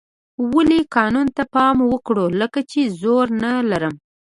[0.53, 3.95] ولې قانون ته پام وکړو لکه چې زور نه لرم.